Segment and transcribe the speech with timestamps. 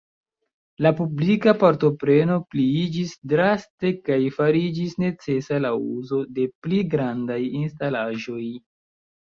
[0.85, 8.45] La publika partopreno pliiĝis draste kaj fariĝis necesa la uzo de pli grandaj instalaĵoj.